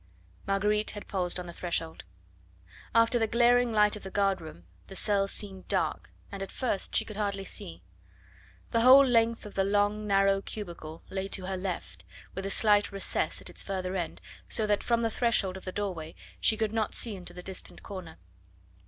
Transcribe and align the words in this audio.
Marguerite 0.47 0.89
had 0.95 1.07
paused 1.07 1.39
on 1.39 1.45
the 1.45 1.53
threshold. 1.53 2.05
After 2.95 3.19
the 3.19 3.27
glaring 3.27 3.71
light 3.71 3.95
of 3.95 4.01
the 4.01 4.09
guard 4.09 4.41
room 4.41 4.63
the 4.87 4.95
cell 4.95 5.27
seemed 5.27 5.67
dark, 5.67 6.09
and 6.31 6.41
at 6.41 6.51
first 6.51 6.95
she 6.95 7.05
could 7.05 7.17
hardly 7.17 7.43
see. 7.45 7.83
The 8.71 8.81
whole 8.81 9.05
length 9.05 9.45
of 9.45 9.53
the 9.53 9.63
long, 9.63 10.07
narrow 10.07 10.41
cubicle 10.41 11.03
lay 11.11 11.27
to 11.27 11.45
her 11.45 11.55
left, 11.55 12.03
with 12.33 12.47
a 12.47 12.49
slight 12.49 12.91
recess 12.91 13.41
at 13.41 13.49
its 13.51 13.61
further 13.61 13.95
end, 13.95 14.21
so 14.49 14.65
that 14.65 14.81
from 14.83 15.03
the 15.03 15.11
threshold 15.11 15.55
of 15.55 15.65
the 15.65 15.71
doorway 15.71 16.15
she 16.39 16.57
could 16.57 16.71
not 16.71 16.95
see 16.95 17.15
into 17.15 17.35
the 17.35 17.43
distant 17.43 17.83
corner. 17.83 18.17